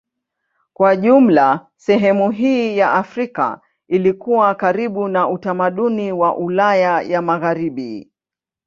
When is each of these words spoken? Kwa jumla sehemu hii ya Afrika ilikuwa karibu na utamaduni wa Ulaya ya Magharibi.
Kwa 0.73 0.95
jumla 0.95 1.67
sehemu 1.75 2.31
hii 2.31 2.77
ya 2.77 2.93
Afrika 2.93 3.61
ilikuwa 3.87 4.55
karibu 4.55 5.07
na 5.07 5.27
utamaduni 5.29 6.11
wa 6.11 6.37
Ulaya 6.37 7.01
ya 7.01 7.21
Magharibi. 7.21 8.09